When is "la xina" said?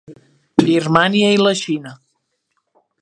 1.43-1.93